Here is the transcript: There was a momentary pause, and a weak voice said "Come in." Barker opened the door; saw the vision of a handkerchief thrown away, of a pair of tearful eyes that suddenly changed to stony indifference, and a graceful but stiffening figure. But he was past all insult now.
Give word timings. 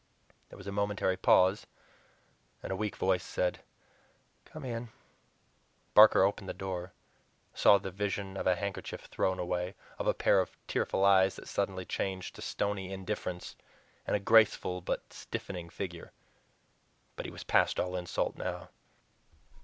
There 0.49 0.57
was 0.57 0.65
a 0.65 0.71
momentary 0.71 1.15
pause, 1.15 1.67
and 2.63 2.71
a 2.71 2.75
weak 2.75 2.95
voice 2.95 3.23
said 3.23 3.59
"Come 4.45 4.65
in." 4.65 4.89
Barker 5.93 6.23
opened 6.23 6.49
the 6.49 6.55
door; 6.55 6.91
saw 7.53 7.77
the 7.77 7.91
vision 7.91 8.35
of 8.35 8.47
a 8.47 8.55
handkerchief 8.55 9.01
thrown 9.01 9.37
away, 9.37 9.75
of 9.99 10.07
a 10.07 10.15
pair 10.15 10.39
of 10.41 10.57
tearful 10.65 11.05
eyes 11.05 11.35
that 11.35 11.47
suddenly 11.47 11.85
changed 11.85 12.33
to 12.33 12.41
stony 12.41 12.91
indifference, 12.91 13.55
and 14.07 14.15
a 14.15 14.19
graceful 14.19 14.81
but 14.81 15.13
stiffening 15.13 15.69
figure. 15.69 16.11
But 17.15 17.27
he 17.27 17.31
was 17.31 17.43
past 17.43 17.79
all 17.79 17.95
insult 17.95 18.35
now. 18.37 18.69